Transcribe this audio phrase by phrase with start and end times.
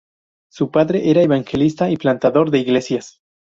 [0.49, 3.21] Su padre era un evangelista y plantador de iglesias.